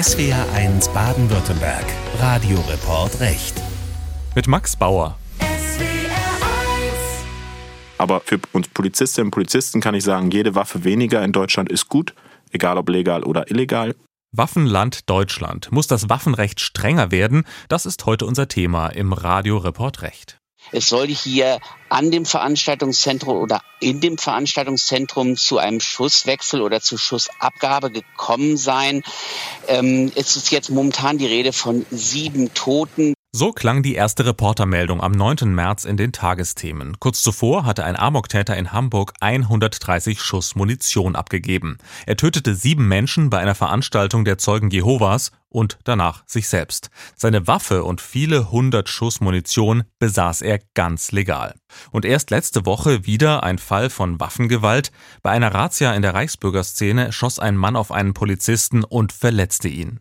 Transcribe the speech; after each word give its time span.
SWR1 0.00 0.94
Baden-Württemberg. 0.94 1.84
Radioreport 2.18 3.20
Recht. 3.20 3.60
Mit 4.34 4.48
Max 4.48 4.74
Bauer. 4.74 5.18
Aber 7.98 8.22
für 8.22 8.40
uns 8.52 8.68
Polizistinnen 8.68 9.26
und 9.26 9.30
Polizisten 9.32 9.82
kann 9.82 9.94
ich 9.94 10.02
sagen, 10.02 10.30
jede 10.30 10.54
Waffe 10.54 10.84
weniger 10.84 11.22
in 11.22 11.32
Deutschland 11.32 11.70
ist 11.70 11.90
gut, 11.90 12.14
egal 12.50 12.78
ob 12.78 12.88
legal 12.88 13.24
oder 13.24 13.50
illegal. 13.50 13.94
Waffenland 14.32 15.10
Deutschland. 15.10 15.70
Muss 15.70 15.86
das 15.86 16.08
Waffenrecht 16.08 16.60
strenger 16.60 17.10
werden? 17.10 17.44
Das 17.68 17.84
ist 17.84 18.06
heute 18.06 18.24
unser 18.24 18.48
Thema 18.48 18.86
im 18.86 19.12
Radioreport 19.12 20.00
Recht. 20.00 20.39
Es 20.72 20.88
soll 20.88 21.08
hier 21.08 21.58
an 21.88 22.10
dem 22.10 22.24
Veranstaltungszentrum 22.24 23.36
oder 23.36 23.60
in 23.80 24.00
dem 24.00 24.18
Veranstaltungszentrum 24.18 25.36
zu 25.36 25.58
einem 25.58 25.80
Schusswechsel 25.80 26.62
oder 26.62 26.80
zu 26.80 26.96
Schussabgabe 26.96 27.90
gekommen 27.90 28.56
sein. 28.56 29.02
Ähm, 29.66 30.12
es 30.14 30.36
ist 30.36 30.50
jetzt 30.50 30.70
momentan 30.70 31.18
die 31.18 31.26
Rede 31.26 31.52
von 31.52 31.84
sieben 31.90 32.54
Toten. 32.54 33.14
So 33.32 33.52
klang 33.52 33.84
die 33.84 33.94
erste 33.94 34.26
Reportermeldung 34.26 35.00
am 35.00 35.12
9. 35.12 35.54
März 35.54 35.84
in 35.84 35.96
den 35.96 36.10
Tagesthemen. 36.10 36.98
Kurz 36.98 37.22
zuvor 37.22 37.64
hatte 37.64 37.84
ein 37.84 37.94
Amoktäter 37.94 38.56
in 38.56 38.72
Hamburg 38.72 39.12
130 39.20 40.20
Schuss 40.20 40.56
Munition 40.56 41.14
abgegeben. 41.14 41.78
Er 42.06 42.16
tötete 42.16 42.56
sieben 42.56 42.88
Menschen 42.88 43.30
bei 43.30 43.38
einer 43.38 43.54
Veranstaltung 43.54 44.24
der 44.24 44.38
Zeugen 44.38 44.70
Jehovas 44.70 45.30
und 45.50 45.78
danach 45.84 46.22
sich 46.26 46.48
selbst. 46.48 46.90
Seine 47.16 47.46
Waffe 47.46 47.84
und 47.84 48.00
viele 48.00 48.50
hundert 48.50 48.88
Schuss 48.88 49.20
Munition 49.20 49.84
besaß 49.98 50.40
er 50.42 50.60
ganz 50.74 51.12
legal. 51.12 51.54
Und 51.90 52.04
erst 52.04 52.30
letzte 52.30 52.64
Woche 52.64 53.04
wieder 53.04 53.42
ein 53.42 53.58
Fall 53.58 53.90
von 53.90 54.18
Waffengewalt. 54.18 54.90
Bei 55.22 55.30
einer 55.30 55.52
Razzia 55.52 55.92
in 55.94 56.02
der 56.02 56.14
Reichsbürgerszene 56.14 57.12
schoss 57.12 57.38
ein 57.38 57.56
Mann 57.56 57.76
auf 57.76 57.92
einen 57.92 58.14
Polizisten 58.14 58.84
und 58.84 59.12
verletzte 59.12 59.68
ihn. 59.68 60.00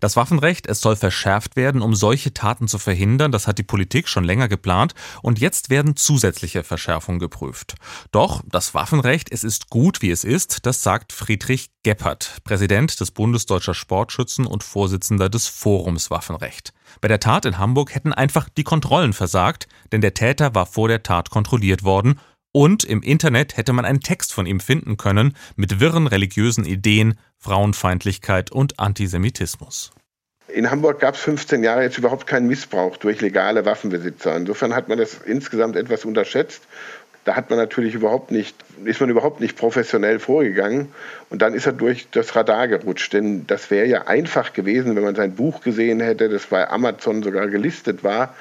Das 0.00 0.16
Waffenrecht, 0.16 0.66
es 0.66 0.80
soll 0.80 0.96
verschärft 0.96 1.56
werden, 1.56 1.82
um 1.82 1.94
solche 1.94 2.32
Taten 2.32 2.68
zu 2.68 2.78
verhindern, 2.78 3.32
das 3.32 3.46
hat 3.46 3.58
die 3.58 3.62
Politik 3.62 4.08
schon 4.08 4.24
länger 4.24 4.48
geplant 4.48 4.94
und 5.22 5.38
jetzt 5.38 5.68
werden 5.68 5.94
zusätzliche 5.94 6.64
Verschärfungen 6.64 7.18
geprüft. 7.18 7.74
Doch 8.10 8.42
das 8.46 8.74
Waffenrecht, 8.74 9.30
es 9.30 9.44
ist 9.44 9.68
gut, 9.68 10.00
wie 10.00 10.10
es 10.10 10.24
ist, 10.24 10.64
das 10.64 10.82
sagt 10.82 11.12
Friedrich 11.12 11.70
Geppert, 11.82 12.38
Präsident 12.44 12.98
des 13.00 13.10
Bundesdeutscher 13.10 13.74
Sportschützen 13.74 14.46
und 14.46 14.64
Vorsitzender 14.64 15.28
des 15.28 15.48
Forums 15.48 16.10
Waffenrecht. 16.10 16.72
Bei 17.00 17.08
der 17.08 17.20
Tat 17.20 17.44
in 17.44 17.58
Hamburg 17.58 17.94
hätten 17.94 18.12
einfach 18.12 18.48
die 18.48 18.64
Kontrollen 18.64 19.12
versagt, 19.12 19.68
denn 19.92 20.00
der 20.00 20.14
Täter 20.14 20.54
war 20.54 20.66
vor 20.66 20.88
der 20.88 21.02
Tat 21.02 21.30
kontrolliert 21.30 21.82
worden 21.82 22.18
und 22.52 22.84
im 22.84 23.02
Internet 23.02 23.56
hätte 23.56 23.72
man 23.72 23.84
einen 23.84 24.00
Text 24.00 24.32
von 24.32 24.46
ihm 24.46 24.60
finden 24.60 24.96
können 24.96 25.36
mit 25.56 25.80
wirren 25.80 26.06
religiösen 26.06 26.64
Ideen, 26.64 27.18
Frauenfeindlichkeit 27.38 28.50
und 28.50 28.78
Antisemitismus. 28.78 29.92
In 30.48 30.70
Hamburg 30.70 31.00
gab 31.00 31.14
es 31.14 31.20
15 31.20 31.62
Jahre 31.62 31.82
jetzt 31.82 31.98
überhaupt 31.98 32.26
keinen 32.26 32.48
Missbrauch 32.48 32.96
durch 32.96 33.20
legale 33.20 33.64
Waffenbesitzer. 33.64 34.36
Insofern 34.36 34.74
hat 34.74 34.88
man 34.88 34.98
das 34.98 35.18
insgesamt 35.24 35.76
etwas 35.76 36.04
unterschätzt. 36.04 36.62
Da 37.24 37.36
hat 37.36 37.50
man 37.50 37.58
natürlich 37.58 37.94
überhaupt 37.94 38.30
nicht, 38.30 38.56
ist 38.84 39.00
man 39.00 39.10
überhaupt 39.10 39.40
nicht 39.40 39.56
professionell 39.56 40.18
vorgegangen. 40.18 40.88
Und 41.28 41.42
dann 41.42 41.54
ist 41.54 41.66
er 41.66 41.72
durch 41.72 42.08
das 42.10 42.34
Radar 42.34 42.66
gerutscht. 42.66 43.12
Denn 43.12 43.46
das 43.46 43.70
wäre 43.70 43.86
ja 43.86 44.06
einfach 44.08 44.52
gewesen, 44.52 44.96
wenn 44.96 45.04
man 45.04 45.14
sein 45.14 45.36
Buch 45.36 45.60
gesehen 45.60 46.00
hätte, 46.00 46.28
das 46.28 46.46
bei 46.46 46.68
Amazon 46.68 47.22
sogar 47.22 47.46
gelistet 47.46 48.02
war 48.02 48.34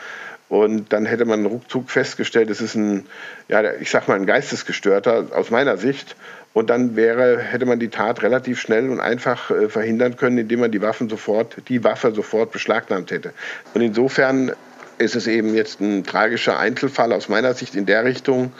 und 0.49 0.91
dann 0.91 1.05
hätte 1.05 1.25
man 1.25 1.45
ruckzuck 1.45 1.91
festgestellt, 1.91 2.49
es 2.49 2.59
ist 2.59 2.73
ein, 2.73 3.05
ja, 3.47 3.75
ich 3.75 3.91
sag 3.91 4.07
mal, 4.07 4.15
ein 4.15 4.25
Geistesgestörter 4.25 5.27
aus 5.31 5.51
meiner 5.51 5.77
Sicht. 5.77 6.15
Und 6.53 6.71
dann 6.71 6.95
wäre, 6.95 7.37
hätte 7.37 7.67
man 7.67 7.79
die 7.79 7.89
Tat 7.89 8.23
relativ 8.23 8.59
schnell 8.59 8.89
und 8.89 8.99
einfach 8.99 9.51
äh, 9.51 9.69
verhindern 9.69 10.17
können, 10.17 10.39
indem 10.39 10.61
man 10.61 10.71
die 10.71 10.81
Waffen 10.81 11.07
sofort, 11.07 11.57
die 11.69 11.83
Waffe 11.83 12.11
sofort 12.11 12.51
beschlagnahmt 12.51 13.11
hätte. 13.11 13.31
Und 13.75 13.81
insofern 13.81 14.51
ist 14.97 15.15
es 15.15 15.27
eben 15.27 15.53
jetzt 15.53 15.79
ein 15.81 16.03
tragischer 16.03 16.57
Einzelfall 16.57 17.13
aus 17.13 17.29
meiner 17.29 17.53
Sicht 17.53 17.75
in 17.75 17.85
der 17.85 18.03
Richtung. 18.03 18.51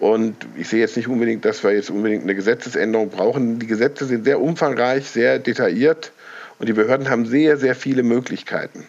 Und 0.00 0.36
ich 0.56 0.68
sehe 0.68 0.80
jetzt 0.80 0.96
nicht 0.96 1.08
unbedingt, 1.08 1.44
dass 1.44 1.62
wir 1.62 1.72
jetzt 1.72 1.90
unbedingt 1.90 2.22
eine 2.22 2.34
Gesetzesänderung 2.34 3.10
brauchen. 3.10 3.58
Die 3.58 3.66
Gesetze 3.66 4.06
sind 4.06 4.24
sehr 4.24 4.40
umfangreich, 4.40 5.06
sehr 5.08 5.38
detailliert 5.38 6.12
und 6.58 6.68
die 6.68 6.72
Behörden 6.72 7.10
haben 7.10 7.26
sehr, 7.26 7.58
sehr 7.58 7.74
viele 7.74 8.02
Möglichkeiten. 8.02 8.86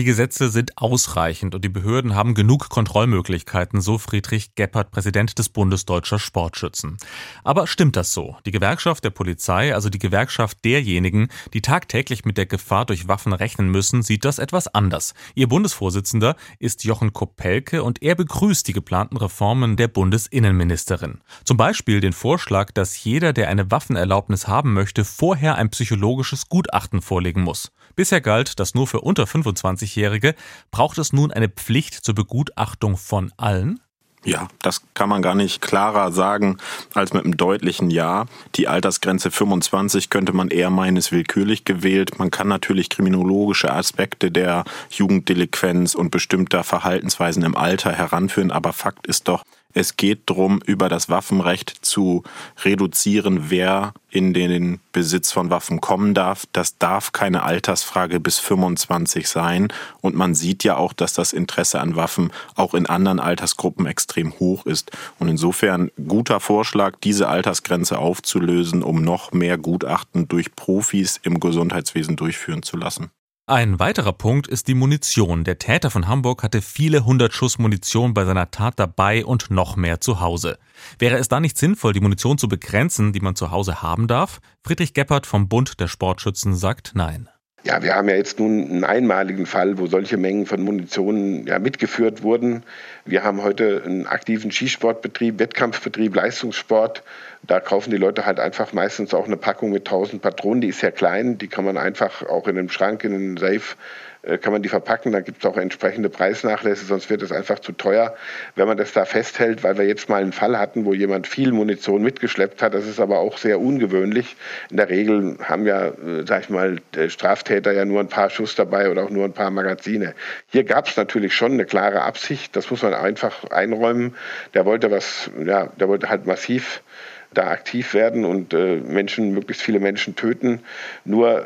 Die 0.00 0.04
Gesetze 0.04 0.48
sind 0.48 0.78
ausreichend 0.78 1.54
und 1.54 1.62
die 1.62 1.68
Behörden 1.68 2.14
haben 2.14 2.32
genug 2.32 2.70
Kontrollmöglichkeiten, 2.70 3.82
so 3.82 3.98
Friedrich 3.98 4.54
Geppert, 4.54 4.92
Präsident 4.92 5.38
des 5.38 5.50
Bundes 5.50 5.84
Deutscher 5.84 6.18
Sportschützen. 6.18 6.96
Aber 7.44 7.66
stimmt 7.66 7.96
das 7.96 8.14
so? 8.14 8.34
Die 8.46 8.50
Gewerkschaft 8.50 9.04
der 9.04 9.10
Polizei, 9.10 9.74
also 9.74 9.90
die 9.90 9.98
Gewerkschaft 9.98 10.64
derjenigen, 10.64 11.28
die 11.52 11.60
tagtäglich 11.60 12.24
mit 12.24 12.38
der 12.38 12.46
Gefahr 12.46 12.86
durch 12.86 13.08
Waffen 13.08 13.34
rechnen 13.34 13.68
müssen, 13.68 14.00
sieht 14.00 14.24
das 14.24 14.38
etwas 14.38 14.68
anders. 14.68 15.12
Ihr 15.34 15.48
Bundesvorsitzender 15.48 16.34
ist 16.58 16.84
Jochen 16.84 17.12
Kopelke 17.12 17.82
und 17.82 18.00
er 18.00 18.14
begrüßt 18.14 18.66
die 18.66 18.72
geplanten 18.72 19.18
Reformen 19.18 19.76
der 19.76 19.88
Bundesinnenministerin. 19.88 21.20
Zum 21.44 21.58
Beispiel 21.58 22.00
den 22.00 22.14
Vorschlag, 22.14 22.70
dass 22.70 23.04
jeder, 23.04 23.34
der 23.34 23.50
eine 23.50 23.70
Waffenerlaubnis 23.70 24.48
haben 24.48 24.72
möchte, 24.72 25.04
vorher 25.04 25.56
ein 25.56 25.68
psychologisches 25.68 26.48
Gutachten 26.48 27.02
vorlegen 27.02 27.42
muss. 27.42 27.70
Bisher 28.00 28.22
galt, 28.22 28.58
dass 28.58 28.74
nur 28.74 28.86
für 28.86 29.02
unter 29.02 29.24
25-Jährige 29.24 30.34
braucht 30.70 30.96
es 30.96 31.12
nun 31.12 31.30
eine 31.30 31.50
Pflicht 31.50 31.92
zur 31.92 32.14
Begutachtung 32.14 32.96
von 32.96 33.30
allen? 33.36 33.78
Ja, 34.24 34.48
das 34.62 34.80
kann 34.94 35.10
man 35.10 35.20
gar 35.20 35.34
nicht 35.34 35.60
klarer 35.60 36.10
sagen 36.10 36.56
als 36.94 37.12
mit 37.12 37.24
einem 37.24 37.36
deutlichen 37.36 37.90
Ja. 37.90 38.24
Die 38.54 38.68
Altersgrenze 38.68 39.30
25 39.30 40.08
könnte 40.08 40.32
man 40.32 40.48
eher 40.48 40.70
meines 40.70 41.12
willkürlich 41.12 41.66
gewählt. 41.66 42.18
Man 42.18 42.30
kann 42.30 42.48
natürlich 42.48 42.88
kriminologische 42.88 43.70
Aspekte 43.70 44.30
der 44.30 44.64
Jugenddelinquenz 44.88 45.94
und 45.94 46.10
bestimmter 46.10 46.64
Verhaltensweisen 46.64 47.42
im 47.42 47.54
Alter 47.54 47.92
heranführen, 47.92 48.50
aber 48.50 48.72
Fakt 48.72 49.06
ist 49.08 49.28
doch, 49.28 49.44
es 49.72 49.96
geht 49.96 50.28
darum, 50.28 50.60
über 50.64 50.88
das 50.88 51.08
Waffenrecht 51.08 51.70
zu 51.82 52.22
reduzieren, 52.64 53.50
wer 53.50 53.94
in 54.10 54.34
den 54.34 54.80
Besitz 54.92 55.30
von 55.30 55.50
Waffen 55.50 55.80
kommen 55.80 56.14
darf. 56.14 56.46
Das 56.52 56.78
darf 56.78 57.12
keine 57.12 57.44
Altersfrage 57.44 58.18
bis 58.18 58.38
25 58.38 59.28
sein. 59.28 59.68
Und 60.00 60.16
man 60.16 60.34
sieht 60.34 60.64
ja 60.64 60.76
auch, 60.76 60.92
dass 60.92 61.12
das 61.12 61.32
Interesse 61.32 61.80
an 61.80 61.94
Waffen 61.94 62.32
auch 62.56 62.74
in 62.74 62.86
anderen 62.86 63.20
Altersgruppen 63.20 63.86
extrem 63.86 64.38
hoch 64.40 64.66
ist. 64.66 64.90
Und 65.18 65.28
insofern 65.28 65.90
guter 66.08 66.40
Vorschlag, 66.40 66.96
diese 67.04 67.28
Altersgrenze 67.28 67.98
aufzulösen, 67.98 68.82
um 68.82 69.02
noch 69.02 69.30
mehr 69.32 69.58
Gutachten 69.58 70.26
durch 70.26 70.54
Profis 70.56 71.20
im 71.22 71.38
Gesundheitswesen 71.38 72.16
durchführen 72.16 72.62
zu 72.62 72.76
lassen. 72.76 73.10
Ein 73.50 73.80
weiterer 73.80 74.12
Punkt 74.12 74.46
ist 74.46 74.68
die 74.68 74.76
Munition. 74.76 75.42
Der 75.42 75.58
Täter 75.58 75.90
von 75.90 76.06
Hamburg 76.06 76.44
hatte 76.44 76.62
viele 76.62 77.04
hundert 77.04 77.34
Schuss 77.34 77.58
Munition 77.58 78.14
bei 78.14 78.24
seiner 78.24 78.52
Tat 78.52 78.78
dabei 78.78 79.24
und 79.24 79.50
noch 79.50 79.74
mehr 79.74 80.00
zu 80.00 80.20
Hause. 80.20 80.56
Wäre 81.00 81.16
es 81.16 81.26
da 81.26 81.40
nicht 81.40 81.58
sinnvoll, 81.58 81.92
die 81.92 81.98
Munition 81.98 82.38
zu 82.38 82.46
begrenzen, 82.46 83.12
die 83.12 83.18
man 83.18 83.34
zu 83.34 83.50
Hause 83.50 83.82
haben 83.82 84.06
darf? 84.06 84.40
Friedrich 84.62 84.94
Geppert 84.94 85.26
vom 85.26 85.48
Bund 85.48 85.80
der 85.80 85.88
Sportschützen 85.88 86.54
sagt 86.54 86.92
nein. 86.94 87.28
Ja, 87.62 87.82
wir 87.82 87.94
haben 87.94 88.08
ja 88.08 88.16
jetzt 88.16 88.38
nun 88.38 88.70
einen 88.70 88.84
einmaligen 88.84 89.44
Fall, 89.44 89.78
wo 89.78 89.86
solche 89.86 90.16
Mengen 90.16 90.46
von 90.46 90.62
Munition 90.62 91.46
ja, 91.46 91.58
mitgeführt 91.58 92.22
wurden. 92.22 92.62
Wir 93.04 93.22
haben 93.22 93.42
heute 93.42 93.82
einen 93.84 94.06
aktiven 94.06 94.50
Skisportbetrieb, 94.50 95.38
Wettkampfbetrieb, 95.38 96.14
Leistungssport. 96.14 97.02
Da 97.42 97.60
kaufen 97.60 97.90
die 97.90 97.98
Leute 97.98 98.24
halt 98.24 98.40
einfach 98.40 98.72
meistens 98.72 99.12
auch 99.12 99.26
eine 99.26 99.36
Packung 99.36 99.72
mit 99.72 99.86
1000 99.86 100.22
Patronen. 100.22 100.62
Die 100.62 100.68
ist 100.68 100.80
sehr 100.80 100.92
klein, 100.92 101.36
die 101.36 101.48
kann 101.48 101.66
man 101.66 101.76
einfach 101.76 102.22
auch 102.26 102.48
in 102.48 102.56
einem 102.56 102.70
Schrank, 102.70 103.04
in 103.04 103.14
einem 103.14 103.36
Safe 103.36 103.76
kann 104.22 104.52
man 104.52 104.62
die 104.62 104.68
verpacken. 104.68 105.12
Da 105.12 105.20
gibt 105.20 105.44
es 105.44 105.50
auch 105.50 105.56
entsprechende 105.56 106.08
Preisnachlässe, 106.08 106.84
sonst 106.84 107.10
wird 107.10 107.22
es 107.22 107.32
einfach 107.32 107.58
zu 107.58 107.72
teuer, 107.72 108.14
wenn 108.54 108.66
man 108.66 108.76
das 108.76 108.92
da 108.92 109.04
festhält, 109.04 109.64
weil 109.64 109.78
wir 109.78 109.86
jetzt 109.86 110.08
mal 110.08 110.20
einen 110.20 110.32
Fall 110.32 110.58
hatten, 110.58 110.84
wo 110.84 110.92
jemand 110.92 111.26
viel 111.26 111.52
Munition 111.52 112.02
mitgeschleppt 112.02 112.62
hat. 112.62 112.74
Das 112.74 112.86
ist 112.86 113.00
aber 113.00 113.18
auch 113.18 113.38
sehr 113.38 113.60
ungewöhnlich. 113.60 114.36
In 114.70 114.76
der 114.76 114.88
Regel 114.88 115.38
haben 115.42 115.66
ja, 115.66 115.86
äh, 115.86 116.24
sag 116.26 116.42
ich 116.42 116.50
mal, 116.50 116.78
Straftäter 117.08 117.72
ja 117.72 117.84
nur 117.84 118.00
ein 118.00 118.08
paar 118.08 118.30
Schuss 118.30 118.54
dabei 118.54 118.90
oder 118.90 119.04
auch 119.04 119.10
nur 119.10 119.24
ein 119.24 119.32
paar 119.32 119.50
Magazine. 119.50 120.14
Hier 120.48 120.64
gab 120.64 120.88
es 120.88 120.96
natürlich 120.96 121.34
schon 121.34 121.52
eine 121.52 121.64
klare 121.64 122.02
Absicht, 122.02 122.54
das 122.56 122.70
muss 122.70 122.82
man 122.82 122.94
einfach 122.94 123.44
einräumen. 123.50 124.14
Der 124.54 124.66
wollte 124.66 124.90
was, 124.90 125.30
ja, 125.44 125.66
der 125.78 125.88
wollte 125.88 126.08
halt 126.08 126.26
massiv 126.26 126.82
da 127.32 127.48
aktiv 127.48 127.94
werden 127.94 128.24
und 128.24 128.52
äh, 128.52 128.76
Menschen, 128.76 129.32
möglichst 129.32 129.62
viele 129.62 129.80
Menschen 129.80 130.16
töten. 130.16 130.60
Nur, 131.04 131.44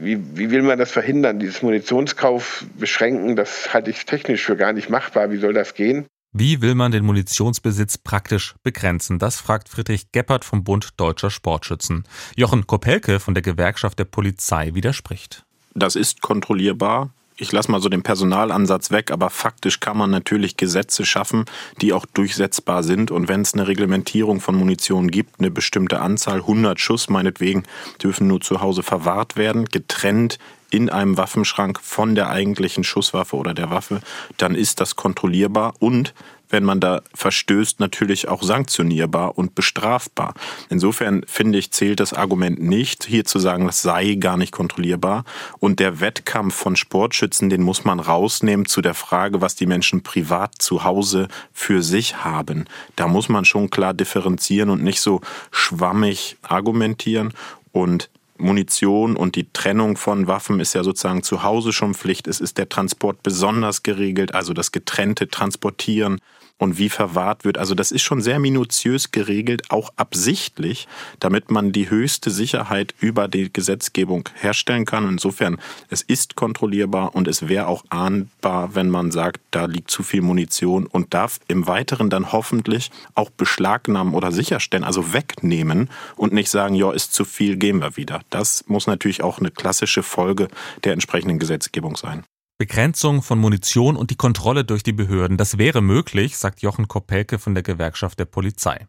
wie, 0.00 0.18
wie 0.36 0.50
will 0.50 0.62
man 0.62 0.78
das 0.78 0.90
verhindern? 0.90 1.38
Dieses 1.38 1.62
Munitionskauf 1.62 2.64
beschränken, 2.78 3.36
das 3.36 3.72
halte 3.72 3.90
ich 3.90 4.04
technisch 4.04 4.44
für 4.44 4.56
gar 4.56 4.72
nicht 4.72 4.90
machbar. 4.90 5.30
Wie 5.30 5.38
soll 5.38 5.54
das 5.54 5.74
gehen? 5.74 6.06
Wie 6.36 6.60
will 6.60 6.74
man 6.74 6.90
den 6.90 7.04
Munitionsbesitz 7.04 7.96
praktisch 7.96 8.56
begrenzen? 8.64 9.20
Das 9.20 9.38
fragt 9.38 9.68
Friedrich 9.68 10.10
Geppert 10.10 10.44
vom 10.44 10.64
Bund 10.64 10.88
Deutscher 10.96 11.30
Sportschützen. 11.30 12.04
Jochen 12.36 12.66
Kopelke 12.66 13.20
von 13.20 13.34
der 13.34 13.42
Gewerkschaft 13.42 14.00
der 14.00 14.04
Polizei 14.04 14.74
widerspricht. 14.74 15.44
Das 15.74 15.94
ist 15.94 16.22
kontrollierbar 16.22 17.12
ich 17.36 17.50
lasse 17.52 17.70
mal 17.70 17.80
so 17.80 17.88
den 17.88 18.02
Personalansatz 18.02 18.90
weg, 18.90 19.10
aber 19.10 19.30
faktisch 19.30 19.80
kann 19.80 19.96
man 19.96 20.10
natürlich 20.10 20.56
Gesetze 20.56 21.04
schaffen, 21.04 21.44
die 21.80 21.92
auch 21.92 22.06
durchsetzbar 22.06 22.82
sind. 22.82 23.10
Und 23.10 23.28
wenn 23.28 23.40
es 23.40 23.54
eine 23.54 23.66
Reglementierung 23.66 24.40
von 24.40 24.54
Munition 24.54 25.10
gibt, 25.10 25.40
eine 25.40 25.50
bestimmte 25.50 26.00
Anzahl, 26.00 26.38
100 26.38 26.78
Schuss 26.78 27.08
meinetwegen, 27.08 27.64
dürfen 28.02 28.28
nur 28.28 28.40
zu 28.40 28.60
Hause 28.60 28.82
verwahrt 28.82 29.36
werden, 29.36 29.64
getrennt 29.66 30.38
in 30.70 30.90
einem 30.90 31.16
Waffenschrank 31.16 31.80
von 31.80 32.14
der 32.14 32.30
eigentlichen 32.30 32.84
Schusswaffe 32.84 33.36
oder 33.36 33.54
der 33.54 33.70
Waffe, 33.70 34.00
dann 34.36 34.54
ist 34.54 34.80
das 34.80 34.96
kontrollierbar 34.96 35.74
und 35.78 36.14
wenn 36.54 36.62
man 36.62 36.78
da 36.78 37.02
verstößt, 37.14 37.80
natürlich 37.80 38.28
auch 38.28 38.44
sanktionierbar 38.44 39.36
und 39.36 39.56
bestrafbar. 39.56 40.34
Insofern 40.70 41.24
finde 41.26 41.58
ich, 41.58 41.72
zählt 41.72 41.98
das 41.98 42.12
Argument 42.12 42.62
nicht, 42.62 43.06
hier 43.06 43.24
zu 43.24 43.40
sagen, 43.40 43.66
das 43.66 43.82
sei 43.82 44.14
gar 44.14 44.36
nicht 44.36 44.52
kontrollierbar. 44.52 45.24
Und 45.58 45.80
der 45.80 45.98
Wettkampf 45.98 46.54
von 46.54 46.76
Sportschützen, 46.76 47.50
den 47.50 47.62
muss 47.62 47.84
man 47.84 47.98
rausnehmen 47.98 48.66
zu 48.66 48.82
der 48.82 48.94
Frage, 48.94 49.40
was 49.40 49.56
die 49.56 49.66
Menschen 49.66 50.04
privat 50.04 50.54
zu 50.60 50.84
Hause 50.84 51.26
für 51.52 51.82
sich 51.82 52.24
haben. 52.24 52.66
Da 52.94 53.08
muss 53.08 53.28
man 53.28 53.44
schon 53.44 53.68
klar 53.68 53.92
differenzieren 53.92 54.70
und 54.70 54.84
nicht 54.84 55.00
so 55.00 55.22
schwammig 55.50 56.36
argumentieren. 56.42 57.32
Und 57.72 58.10
Munition 58.38 59.16
und 59.16 59.36
die 59.36 59.52
Trennung 59.52 59.96
von 59.96 60.26
Waffen 60.26 60.60
ist 60.60 60.74
ja 60.74 60.82
sozusagen 60.82 61.22
zu 61.22 61.42
Hause 61.42 61.72
schon 61.72 61.94
Pflicht. 61.94 62.26
Es 62.26 62.40
ist 62.40 62.58
der 62.58 62.68
Transport 62.68 63.22
besonders 63.22 63.82
geregelt, 63.82 64.34
also 64.34 64.52
das 64.52 64.72
getrennte 64.72 65.28
Transportieren 65.28 66.20
und 66.58 66.78
wie 66.78 66.88
verwahrt 66.88 67.44
wird. 67.44 67.58
Also 67.58 67.74
das 67.74 67.90
ist 67.90 68.02
schon 68.02 68.20
sehr 68.20 68.38
minutiös 68.38 69.10
geregelt, 69.10 69.70
auch 69.70 69.90
absichtlich, 69.96 70.86
damit 71.18 71.50
man 71.50 71.72
die 71.72 71.90
höchste 71.90 72.30
Sicherheit 72.30 72.94
über 73.00 73.28
die 73.28 73.52
Gesetzgebung 73.52 74.28
herstellen 74.34 74.84
kann. 74.84 75.08
Insofern, 75.08 75.58
es 75.90 76.02
ist 76.02 76.36
kontrollierbar 76.36 77.14
und 77.14 77.28
es 77.28 77.48
wäre 77.48 77.66
auch 77.66 77.84
ahnbar, 77.90 78.74
wenn 78.74 78.88
man 78.88 79.10
sagt, 79.10 79.40
da 79.50 79.66
liegt 79.66 79.90
zu 79.90 80.02
viel 80.02 80.22
Munition 80.22 80.86
und 80.86 81.12
darf 81.12 81.40
im 81.48 81.66
Weiteren 81.66 82.08
dann 82.08 82.32
hoffentlich 82.32 82.90
auch 83.14 83.30
beschlagnahmen 83.30 84.14
oder 84.14 84.30
sicherstellen, 84.30 84.84
also 84.84 85.12
wegnehmen 85.12 85.90
und 86.16 86.32
nicht 86.32 86.50
sagen, 86.50 86.74
ja, 86.74 86.92
ist 86.92 87.12
zu 87.14 87.24
viel, 87.24 87.56
gehen 87.56 87.80
wir 87.80 87.96
wieder. 87.96 88.20
Das 88.30 88.64
muss 88.66 88.86
natürlich 88.86 89.22
auch 89.22 89.38
eine 89.38 89.50
klassische 89.50 90.02
Folge 90.02 90.48
der 90.84 90.92
entsprechenden 90.92 91.38
Gesetzgebung 91.38 91.96
sein. 91.96 92.24
Begrenzung 92.58 93.22
von 93.22 93.38
Munition 93.40 93.96
und 93.96 94.10
die 94.10 94.16
Kontrolle 94.16 94.64
durch 94.64 94.84
die 94.84 94.92
Behörden, 94.92 95.36
das 95.36 95.58
wäre 95.58 95.82
möglich, 95.82 96.36
sagt 96.36 96.62
Jochen 96.62 96.86
Kopelke 96.86 97.38
von 97.38 97.54
der 97.54 97.64
Gewerkschaft 97.64 98.18
der 98.18 98.26
Polizei. 98.26 98.86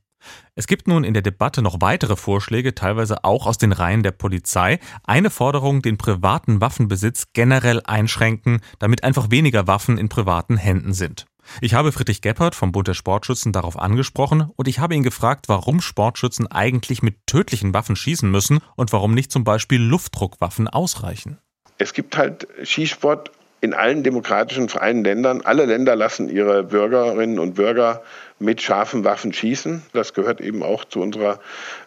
Es 0.56 0.68
gibt 0.68 0.88
nun 0.88 1.04
in 1.04 1.14
der 1.14 1.24
Debatte 1.24 1.62
noch 1.62 1.82
weitere 1.82 2.16
Vorschläge, 2.16 2.76
teilweise 2.76 3.24
auch 3.24 3.46
aus 3.46 3.58
den 3.58 3.72
Reihen 3.72 4.04
der 4.04 4.12
Polizei. 4.12 4.80
Eine 5.04 5.30
Forderung, 5.30 5.82
den 5.82 5.98
privaten 5.98 6.62
Waffenbesitz 6.62 7.28
generell 7.34 7.82
einschränken, 7.84 8.62
damit 8.80 9.04
einfach 9.04 9.32
weniger 9.32 9.68
Waffen 9.68 9.98
in 9.98 10.10
privaten 10.10 10.58
Händen 10.58 10.94
sind. 10.94 11.26
Ich 11.62 11.74
habe 11.74 11.92
Friedrich 11.92 12.22
Geppert 12.22 12.56
vom 12.56 12.72
Bund 12.72 12.88
der 12.88 12.94
Sportschützen 12.94 13.52
darauf 13.52 13.78
angesprochen 13.78 14.50
und 14.56 14.68
ich 14.68 14.80
habe 14.80 14.96
ihn 14.96 15.04
gefragt, 15.04 15.48
warum 15.48 15.82
Sportschützen 15.82 16.48
eigentlich 16.52 17.02
mit 17.02 17.28
tödlichen 17.28 17.74
Waffen 17.74 17.96
schießen 17.96 18.30
müssen 18.30 18.60
und 18.76 18.92
warum 18.94 19.14
nicht 19.14 19.32
zum 19.32 19.44
Beispiel 19.44 19.82
Luftdruckwaffen 19.82 20.68
ausreichen. 20.68 21.40
Es 21.78 21.94
gibt 21.94 22.18
halt 22.18 22.48
Skisport 22.64 23.32
in 23.62 23.74
allen 23.74 24.04
demokratischen 24.04 24.70
freien 24.70 25.04
Ländern, 25.04 25.42
alle 25.44 25.66
Länder 25.66 25.96
lassen 25.96 26.30
ihre 26.30 26.64
Bürgerinnen 26.64 27.40
und 27.40 27.56
Bürger 27.56 28.04
mit 28.38 28.62
scharfen 28.62 29.04
Waffen 29.06 29.32
schießen. 29.32 29.82
Das 29.94 30.14
gehört 30.14 30.42
eben 30.42 30.62
auch 30.62 30.84
zu 30.84 31.00
unserer, 31.00 31.40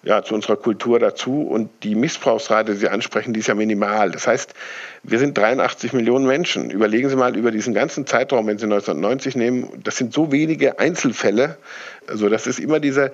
ja, 0.02 0.22
zu 0.22 0.34
unserer 0.34 0.56
Kultur 0.56 0.98
dazu. 0.98 1.42
Und 1.42 1.70
die 1.82 1.94
Missbrauchsrate, 1.94 2.72
die 2.72 2.78
Sie 2.78 2.88
ansprechen, 2.88 3.34
die 3.34 3.40
ist 3.40 3.48
ja 3.48 3.54
minimal. 3.54 4.10
Das 4.10 4.26
heißt, 4.26 4.54
wir 5.02 5.18
sind 5.18 5.36
83 5.36 5.92
Millionen 5.92 6.26
Menschen. 6.26 6.70
Überlegen 6.70 7.10
Sie 7.10 7.16
mal 7.16 7.36
über 7.36 7.50
diesen 7.50 7.74
ganzen 7.74 8.06
Zeitraum, 8.06 8.46
wenn 8.46 8.58
Sie 8.58 8.64
1990 8.64 9.36
nehmen, 9.36 9.68
das 9.84 9.96
sind 9.96 10.14
so 10.14 10.32
wenige 10.32 10.78
Einzelfälle. 10.78 11.58
Also 12.06 12.30
das 12.30 12.46
ist 12.46 12.58
immer 12.58 12.80
diese, 12.80 13.12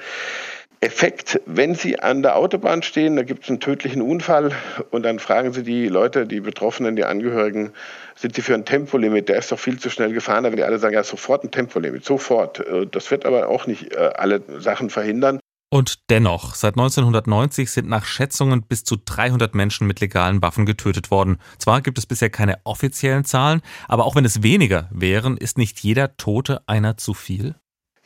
Effekt, 0.84 1.40
wenn 1.46 1.74
Sie 1.74 1.98
an 1.98 2.22
der 2.22 2.36
Autobahn 2.36 2.82
stehen, 2.82 3.16
da 3.16 3.22
gibt 3.22 3.44
es 3.44 3.50
einen 3.50 3.58
tödlichen 3.58 4.02
Unfall 4.02 4.52
und 4.90 5.02
dann 5.02 5.18
fragen 5.18 5.52
Sie 5.52 5.62
die 5.62 5.88
Leute, 5.88 6.26
die 6.26 6.40
Betroffenen, 6.40 6.94
die 6.94 7.04
Angehörigen, 7.04 7.72
sind 8.16 8.34
Sie 8.34 8.42
für 8.42 8.54
ein 8.54 8.66
Tempolimit? 8.66 9.28
Der 9.28 9.38
ist 9.38 9.50
doch 9.50 9.58
viel 9.58 9.78
zu 9.78 9.88
schnell 9.88 10.12
gefahren. 10.12 10.44
Da 10.44 10.50
werden 10.50 10.58
die 10.58 10.62
alle 10.62 10.78
sagen, 10.78 10.94
ja, 10.94 11.02
sofort 11.02 11.42
ein 11.42 11.50
Tempolimit, 11.50 12.04
sofort. 12.04 12.60
Äh, 12.60 12.86
das 12.86 13.10
wird 13.10 13.24
aber 13.24 13.48
auch 13.48 13.66
nicht 13.66 13.94
äh, 13.94 14.10
alle 14.14 14.42
Sachen 14.60 14.90
verhindern. 14.90 15.40
Und 15.70 16.08
dennoch, 16.10 16.54
seit 16.54 16.74
1990 16.74 17.70
sind 17.70 17.88
nach 17.88 18.04
Schätzungen 18.04 18.62
bis 18.62 18.84
zu 18.84 18.96
300 18.96 19.54
Menschen 19.54 19.86
mit 19.86 20.00
legalen 20.00 20.40
Waffen 20.42 20.66
getötet 20.66 21.10
worden. 21.10 21.38
Zwar 21.58 21.80
gibt 21.80 21.98
es 21.98 22.06
bisher 22.06 22.30
keine 22.30 22.58
offiziellen 22.64 23.24
Zahlen, 23.24 23.60
aber 23.88 24.04
auch 24.04 24.14
wenn 24.14 24.24
es 24.24 24.42
weniger 24.42 24.88
wären, 24.92 25.36
ist 25.36 25.58
nicht 25.58 25.80
jeder 25.80 26.16
Tote 26.16 26.62
einer 26.68 26.96
zu 26.96 27.14
viel? 27.14 27.56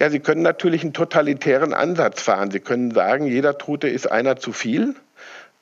Ja, 0.01 0.11
Sie 0.11 0.21
können 0.21 0.43
natürlich 0.43 0.83
einen 0.83 0.93
totalitären 0.93 1.75
Ansatz 1.75 2.23
fahren. 2.23 2.51
Sie 2.51 2.61
können 2.61 2.93
sagen, 2.93 3.27
jeder 3.27 3.59
Tote 3.59 3.89
ist 3.89 4.11
einer 4.11 4.37
zu 4.37 4.53
viel. 4.53 4.95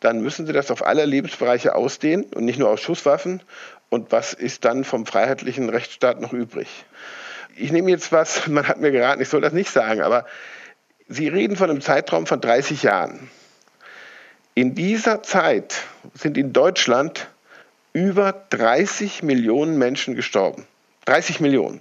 Dann 0.00 0.20
müssen 0.20 0.46
Sie 0.46 0.52
das 0.52 0.70
auf 0.70 0.86
alle 0.86 1.06
Lebensbereiche 1.06 1.74
ausdehnen 1.74 2.24
und 2.34 2.44
nicht 2.44 2.58
nur 2.58 2.68
auf 2.68 2.80
Schusswaffen. 2.80 3.42
Und 3.88 4.12
was 4.12 4.34
ist 4.34 4.66
dann 4.66 4.84
vom 4.84 5.06
freiheitlichen 5.06 5.70
Rechtsstaat 5.70 6.20
noch 6.20 6.34
übrig? 6.34 6.68
Ich 7.56 7.72
nehme 7.72 7.90
jetzt 7.90 8.12
was, 8.12 8.46
man 8.48 8.68
hat 8.68 8.78
mir 8.78 8.92
geraten, 8.92 9.22
ich 9.22 9.28
soll 9.28 9.40
das 9.40 9.54
nicht 9.54 9.70
sagen, 9.70 10.02
aber 10.02 10.26
Sie 11.08 11.28
reden 11.28 11.56
von 11.56 11.70
einem 11.70 11.80
Zeitraum 11.80 12.26
von 12.26 12.40
30 12.40 12.82
Jahren. 12.82 13.30
In 14.54 14.74
dieser 14.74 15.22
Zeit 15.22 15.84
sind 16.14 16.36
in 16.36 16.52
Deutschland 16.52 17.28
über 17.92 18.34
30 18.50 19.22
Millionen 19.22 19.78
Menschen 19.78 20.14
gestorben. 20.14 20.66
30 21.04 21.40
Millionen. 21.40 21.80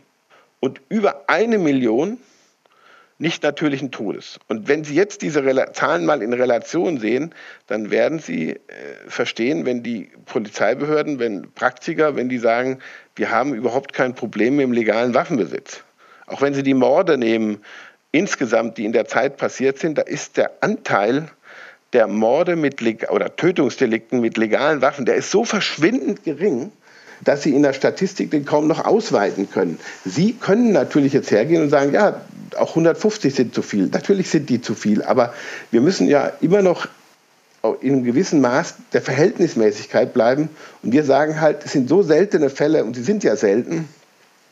Und 0.59 0.79
über 0.89 1.23
eine 1.27 1.57
Million 1.57 2.19
nicht 3.17 3.43
natürlichen 3.43 3.91
Todes. 3.91 4.39
Und 4.47 4.67
wenn 4.67 4.83
Sie 4.83 4.93
jetzt 4.93 5.21
diese 5.21 5.43
Rel 5.43 5.71
Zahlen 5.73 6.05
mal 6.05 6.21
in 6.21 6.33
Relation 6.33 6.99
sehen, 6.99 7.33
dann 7.67 7.89
werden 7.89 8.19
Sie 8.19 8.51
äh, 8.51 8.59
verstehen, 9.07 9.65
wenn 9.65 9.83
die 9.83 10.11
Polizeibehörden, 10.25 11.19
wenn 11.19 11.51
Praktiker, 11.53 12.15
wenn 12.15 12.27
die 12.27 12.39
sagen, 12.39 12.79
wir 13.15 13.31
haben 13.31 13.53
überhaupt 13.53 13.93
kein 13.93 14.15
Problem 14.15 14.57
mit 14.57 14.63
dem 14.63 14.73
legalen 14.73 15.13
Waffenbesitz. 15.13 15.83
Auch 16.27 16.41
wenn 16.41 16.53
Sie 16.53 16.63
die 16.63 16.73
Morde 16.73 17.17
nehmen, 17.17 17.59
insgesamt, 18.11 18.77
die 18.77 18.85
in 18.85 18.91
der 18.91 19.05
Zeit 19.05 19.37
passiert 19.37 19.79
sind, 19.79 19.97
da 19.97 20.01
ist 20.01 20.37
der 20.37 20.51
Anteil 20.61 21.29
der 21.93 22.07
Morde 22.07 22.57
mit 22.57 22.81
oder 23.09 23.35
Tötungsdelikten 23.35 24.19
mit 24.19 24.35
legalen 24.37 24.81
Waffen, 24.81 25.05
der 25.05 25.15
ist 25.15 25.31
so 25.31 25.45
verschwindend 25.45 26.23
gering, 26.23 26.71
dass 27.23 27.43
Sie 27.43 27.55
in 27.55 27.63
der 27.63 27.71
Statistik 27.71 28.31
den 28.31 28.43
kaum 28.43 28.67
noch 28.67 28.83
ausweiten 28.85 29.49
können. 29.49 29.79
Sie 30.03 30.33
können 30.33 30.73
natürlich 30.73 31.13
jetzt 31.13 31.31
hergehen 31.31 31.61
und 31.61 31.69
sagen, 31.69 31.93
ja, 31.93 32.21
auch 32.57 32.69
150 32.69 33.33
sind 33.33 33.53
zu 33.53 33.61
viel. 33.61 33.87
Natürlich 33.87 34.29
sind 34.29 34.49
die 34.49 34.61
zu 34.61 34.75
viel, 34.75 35.03
aber 35.03 35.33
wir 35.71 35.81
müssen 35.81 36.07
ja 36.07 36.31
immer 36.41 36.61
noch 36.61 36.87
in 37.81 37.93
einem 37.93 38.03
gewissen 38.03 38.41
Maß 38.41 38.75
der 38.93 39.01
Verhältnismäßigkeit 39.01 40.13
bleiben. 40.13 40.49
Und 40.83 40.91
wir 40.91 41.03
sagen 41.03 41.41
halt, 41.41 41.65
es 41.65 41.71
sind 41.71 41.89
so 41.89 42.03
seltene 42.03 42.49
Fälle, 42.49 42.83
und 42.83 42.95
sie 42.95 43.03
sind 43.03 43.23
ja 43.23 43.35
selten, 43.35 43.89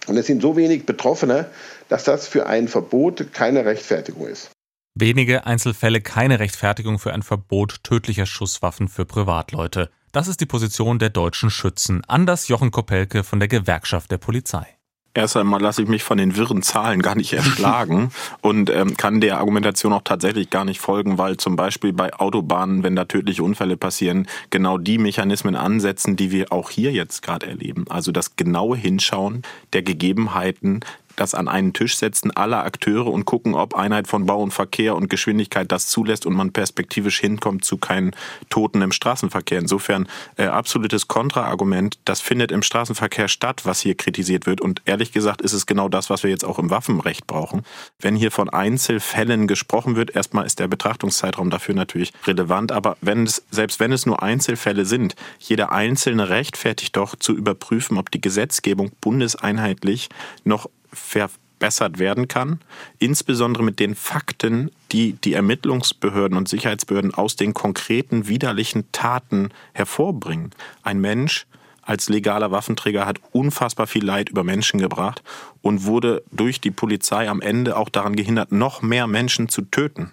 und 0.07 0.17
es 0.17 0.25
sind 0.25 0.41
so 0.41 0.55
wenig 0.57 0.85
Betroffene, 0.85 1.45
dass 1.89 2.03
das 2.03 2.27
für 2.27 2.47
ein 2.47 2.67
Verbot 2.67 3.31
keine 3.33 3.65
Rechtfertigung 3.65 4.27
ist. 4.27 4.49
Wenige 4.95 5.45
Einzelfälle 5.45 6.01
keine 6.01 6.39
Rechtfertigung 6.39 6.99
für 6.99 7.13
ein 7.13 7.23
Verbot 7.23 7.83
tödlicher 7.83 8.25
Schusswaffen 8.25 8.87
für 8.87 9.05
Privatleute. 9.05 9.89
Das 10.11 10.27
ist 10.27 10.41
die 10.41 10.45
Position 10.45 10.99
der 10.99 11.09
deutschen 11.09 11.49
Schützen. 11.49 12.03
Anders 12.07 12.47
Jochen 12.47 12.69
Kopelke 12.69 13.23
von 13.23 13.39
der 13.39 13.47
Gewerkschaft 13.47 14.11
der 14.11 14.19
Polizei. 14.19 14.67
Erst 15.15 15.37
einmal 15.37 15.61
lasse 15.61 15.83
ich 15.83 15.87
mich 15.87 16.03
von 16.03 16.17
den 16.17 16.35
wirren 16.35 16.63
Zahlen 16.63 17.01
gar 17.01 17.15
nicht 17.15 17.33
erschlagen 17.33 18.11
und 18.41 18.71
ähm, 18.71 18.97
kann 18.97 19.21
der 19.21 19.37
Argumentation 19.37 19.93
auch 19.93 20.01
tatsächlich 20.03 20.49
gar 20.49 20.65
nicht 20.65 20.79
folgen, 20.79 21.19
weil 21.19 21.37
zum 21.37 21.55
Beispiel 21.55 21.93
bei 21.93 22.13
Autobahnen, 22.13 22.81
wenn 22.81 22.95
da 22.95 23.05
tödliche 23.05 23.43
Unfälle 23.43 23.77
passieren, 23.77 24.27
genau 24.49 24.79
die 24.79 24.97
Mechanismen 24.97 25.55
ansetzen, 25.55 26.15
die 26.15 26.31
wir 26.31 26.51
auch 26.51 26.71
hier 26.71 26.91
jetzt 26.91 27.21
gerade 27.21 27.45
erleben. 27.45 27.85
Also 27.89 28.11
das 28.11 28.35
genaue 28.35 28.75
Hinschauen 28.75 29.43
der 29.73 29.83
Gegebenheiten 29.83 30.79
das 31.15 31.33
an 31.33 31.47
einen 31.47 31.73
Tisch 31.73 31.97
setzen, 31.97 32.31
alle 32.31 32.57
Akteure 32.57 33.07
und 33.07 33.25
gucken, 33.25 33.55
ob 33.55 33.75
Einheit 33.75 34.07
von 34.07 34.25
Bau 34.25 34.41
und 34.41 34.51
Verkehr 34.51 34.95
und 34.95 35.09
Geschwindigkeit 35.09 35.71
das 35.71 35.87
zulässt 35.87 36.25
und 36.25 36.33
man 36.33 36.51
perspektivisch 36.51 37.19
hinkommt 37.19 37.63
zu 37.63 37.77
keinen 37.77 38.15
Toten 38.49 38.81
im 38.81 38.91
Straßenverkehr. 38.91 39.59
Insofern 39.59 40.07
äh, 40.37 40.45
absolutes 40.45 41.07
Kontraargument. 41.07 41.99
Das 42.05 42.21
findet 42.21 42.51
im 42.51 42.63
Straßenverkehr 42.63 43.27
statt, 43.27 43.61
was 43.65 43.79
hier 43.81 43.95
kritisiert 43.95 44.45
wird. 44.45 44.61
Und 44.61 44.81
ehrlich 44.85 45.11
gesagt 45.11 45.41
ist 45.41 45.53
es 45.53 45.65
genau 45.65 45.89
das, 45.89 46.09
was 46.09 46.23
wir 46.23 46.29
jetzt 46.29 46.45
auch 46.45 46.59
im 46.59 46.69
Waffenrecht 46.69 47.27
brauchen. 47.27 47.63
Wenn 47.99 48.15
hier 48.15 48.31
von 48.31 48.49
Einzelfällen 48.49 49.47
gesprochen 49.47 49.95
wird, 49.95 50.15
erstmal 50.15 50.45
ist 50.45 50.59
der 50.59 50.67
Betrachtungszeitraum 50.67 51.49
dafür 51.49 51.75
natürlich 51.75 52.13
relevant. 52.25 52.71
Aber 52.71 52.97
wenn 53.01 53.23
es, 53.23 53.43
selbst 53.51 53.79
wenn 53.79 53.91
es 53.91 54.05
nur 54.05 54.23
Einzelfälle 54.23 54.85
sind, 54.85 55.15
jeder 55.39 55.71
einzelne 55.71 56.29
rechtfertigt 56.29 56.95
doch 56.95 57.15
zu 57.15 57.33
überprüfen, 57.35 57.97
ob 57.97 58.11
die 58.11 58.21
Gesetzgebung 58.21 58.91
bundeseinheitlich 59.01 60.09
noch 60.43 60.69
verbessert 60.93 61.99
werden 61.99 62.27
kann, 62.27 62.59
insbesondere 62.99 63.63
mit 63.63 63.79
den 63.79 63.95
Fakten, 63.95 64.71
die 64.91 65.13
die 65.13 65.33
Ermittlungsbehörden 65.33 66.37
und 66.37 66.47
Sicherheitsbehörden 66.47 67.13
aus 67.13 67.35
den 67.35 67.53
konkreten 67.53 68.27
widerlichen 68.27 68.91
Taten 68.91 69.49
hervorbringen. 69.73 70.51
Ein 70.83 71.01
Mensch 71.01 71.45
als 71.83 72.09
legaler 72.09 72.51
Waffenträger, 72.51 73.05
hat 73.05 73.19
unfassbar 73.31 73.87
viel 73.87 74.05
Leid 74.05 74.29
über 74.29 74.43
Menschen 74.43 74.79
gebracht 74.79 75.21
und 75.61 75.85
wurde 75.85 76.23
durch 76.31 76.61
die 76.61 76.71
Polizei 76.71 77.29
am 77.29 77.41
Ende 77.41 77.77
auch 77.77 77.89
daran 77.89 78.15
gehindert, 78.15 78.51
noch 78.51 78.81
mehr 78.81 79.05
Menschen 79.07 79.49
zu 79.49 79.63
töten. 79.63 80.11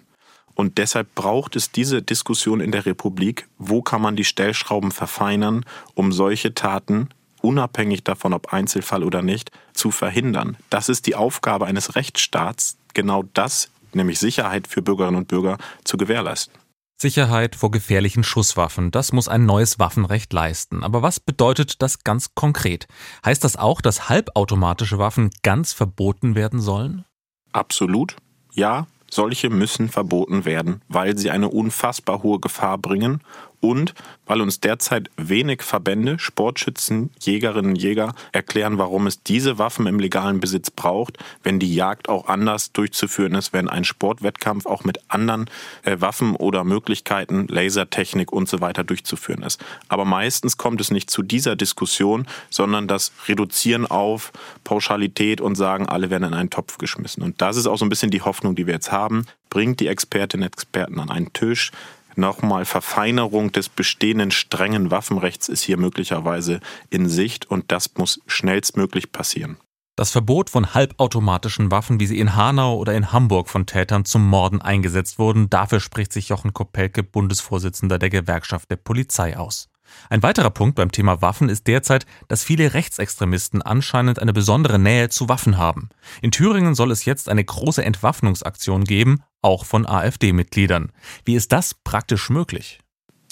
Und 0.53 0.77
deshalb 0.77 1.15
braucht 1.15 1.55
es 1.55 1.71
diese 1.71 2.01
Diskussion 2.01 2.59
in 2.59 2.71
der 2.71 2.85
Republik, 2.85 3.47
wo 3.57 3.81
kann 3.81 4.01
man 4.01 4.17
die 4.17 4.25
Stellschrauben 4.25 4.91
verfeinern, 4.91 5.65
um 5.93 6.11
solche 6.11 6.53
Taten, 6.53 7.09
unabhängig 7.41 8.03
davon, 8.03 8.33
ob 8.33 8.53
Einzelfall 8.53 9.03
oder 9.03 9.21
nicht, 9.21 9.51
zu 9.73 9.91
verhindern. 9.91 10.57
Das 10.69 10.89
ist 10.89 11.07
die 11.07 11.15
Aufgabe 11.15 11.65
eines 11.65 11.95
Rechtsstaats, 11.95 12.77
genau 12.93 13.23
das, 13.33 13.69
nämlich 13.93 14.19
Sicherheit 14.19 14.67
für 14.67 14.81
Bürgerinnen 14.81 15.17
und 15.17 15.27
Bürger, 15.27 15.57
zu 15.83 15.97
gewährleisten. 15.97 16.53
Sicherheit 17.01 17.55
vor 17.55 17.71
gefährlichen 17.71 18.23
Schusswaffen, 18.23 18.91
das 18.91 19.11
muss 19.11 19.27
ein 19.27 19.45
neues 19.45 19.79
Waffenrecht 19.79 20.31
leisten. 20.33 20.83
Aber 20.83 21.01
was 21.01 21.19
bedeutet 21.19 21.81
das 21.81 22.03
ganz 22.03 22.35
konkret? 22.35 22.87
Heißt 23.25 23.43
das 23.43 23.55
auch, 23.55 23.81
dass 23.81 24.07
halbautomatische 24.07 24.99
Waffen 24.99 25.31
ganz 25.41 25.73
verboten 25.73 26.35
werden 26.35 26.61
sollen? 26.61 27.05
Absolut. 27.53 28.17
Ja, 28.53 28.85
solche 29.09 29.49
müssen 29.49 29.89
verboten 29.89 30.45
werden, 30.45 30.81
weil 30.87 31.17
sie 31.17 31.31
eine 31.31 31.49
unfassbar 31.49 32.21
hohe 32.21 32.39
Gefahr 32.39 32.77
bringen 32.77 33.21
und 33.61 33.93
weil 34.25 34.41
uns 34.41 34.59
derzeit 34.59 35.09
wenig 35.17 35.61
Verbände, 35.61 36.19
Sportschützen, 36.19 37.11
Jägerinnen 37.19 37.71
und 37.71 37.75
Jäger 37.81 38.13
erklären, 38.31 38.77
warum 38.77 39.07
es 39.07 39.23
diese 39.23 39.57
Waffen 39.57 39.87
im 39.87 39.99
legalen 39.99 40.39
Besitz 40.39 40.71
braucht, 40.71 41.17
wenn 41.43 41.59
die 41.59 41.73
Jagd 41.73 42.09
auch 42.09 42.27
anders 42.27 42.71
durchzuführen 42.71 43.35
ist, 43.35 43.53
wenn 43.53 43.69
ein 43.69 43.83
Sportwettkampf 43.83 44.65
auch 44.65 44.83
mit 44.83 44.99
anderen 45.07 45.49
äh, 45.83 45.97
Waffen 45.99 46.35
oder 46.35 46.63
Möglichkeiten, 46.63 47.47
Lasertechnik 47.47 48.31
und 48.31 48.49
so 48.49 48.61
weiter 48.61 48.83
durchzuführen 48.83 49.43
ist. 49.43 49.63
Aber 49.87 50.05
meistens 50.05 50.57
kommt 50.57 50.81
es 50.81 50.91
nicht 50.91 51.09
zu 51.09 51.21
dieser 51.21 51.55
Diskussion, 51.55 52.25
sondern 52.49 52.87
das 52.87 53.11
Reduzieren 53.27 53.85
auf 53.85 54.31
Pauschalität 54.63 55.41
und 55.41 55.55
sagen, 55.55 55.87
alle 55.87 56.09
werden 56.09 56.29
in 56.29 56.33
einen 56.33 56.49
Topf 56.49 56.77
geschmissen. 56.77 57.21
Und 57.21 57.41
das 57.41 57.57
ist 57.57 57.67
auch 57.67 57.77
so 57.77 57.85
ein 57.85 57.89
bisschen 57.89 58.11
die 58.11 58.21
Hoffnung, 58.21 58.55
die 58.55 58.65
wir 58.65 58.73
jetzt 58.73 58.91
haben. 58.91 59.25
Bringt 59.49 59.79
die 59.79 59.87
Expertinnen 59.87 60.43
und 60.43 60.53
Experten 60.53 60.99
an 60.99 61.09
einen 61.09 61.33
Tisch, 61.33 61.71
nochmal 62.15 62.65
Verfeinerung 62.65 63.51
des 63.51 63.69
bestehenden 63.69 64.31
strengen 64.31 64.91
Waffenrechts 64.91 65.49
ist 65.49 65.61
hier 65.61 65.77
möglicherweise 65.77 66.59
in 66.89 67.07
Sicht 67.07 67.49
und 67.49 67.71
das 67.71 67.95
muss 67.97 68.19
schnellstmöglich 68.27 69.11
passieren. 69.11 69.57
Das 69.97 70.11
Verbot 70.11 70.49
von 70.49 70.73
halbautomatischen 70.73 71.69
Waffen, 71.69 71.99
wie 71.99 72.07
sie 72.07 72.17
in 72.17 72.35
Hanau 72.35 72.77
oder 72.77 72.93
in 72.95 73.11
Hamburg 73.11 73.49
von 73.49 73.65
Tätern 73.65 74.05
zum 74.05 74.27
Morden 74.27 74.61
eingesetzt 74.61 75.19
wurden, 75.19 75.49
dafür 75.49 75.79
spricht 75.79 76.13
sich 76.13 76.29
Jochen 76.29 76.53
Kopelke, 76.53 77.03
Bundesvorsitzender 77.03 77.99
der 77.99 78.09
Gewerkschaft 78.09 78.71
der 78.71 78.77
Polizei 78.77 79.37
aus. 79.37 79.69
Ein 80.09 80.23
weiterer 80.23 80.49
Punkt 80.49 80.75
beim 80.75 80.91
Thema 80.91 81.21
Waffen 81.21 81.49
ist 81.49 81.67
derzeit, 81.67 82.05
dass 82.27 82.43
viele 82.43 82.73
Rechtsextremisten 82.73 83.61
anscheinend 83.61 84.19
eine 84.19 84.33
besondere 84.33 84.79
Nähe 84.79 85.09
zu 85.09 85.29
Waffen 85.29 85.57
haben. 85.57 85.89
In 86.21 86.31
Thüringen 86.31 86.75
soll 86.75 86.91
es 86.91 87.05
jetzt 87.05 87.29
eine 87.29 87.43
große 87.43 87.83
Entwaffnungsaktion 87.83 88.83
geben, 88.83 89.23
auch 89.41 89.65
von 89.65 89.85
AfD-Mitgliedern. 89.85 90.91
Wie 91.25 91.35
ist 91.35 91.51
das 91.51 91.73
praktisch 91.73 92.29
möglich? 92.29 92.79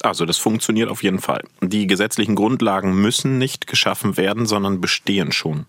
Also 0.01 0.25
das 0.25 0.37
funktioniert 0.37 0.89
auf 0.89 1.03
jeden 1.03 1.19
Fall. 1.19 1.43
Die 1.61 1.87
gesetzlichen 1.87 2.35
Grundlagen 2.35 3.01
müssen 3.01 3.37
nicht 3.37 3.67
geschaffen 3.67 4.17
werden, 4.17 4.45
sondern 4.45 4.79
bestehen 4.79 5.31
schon. 5.31 5.65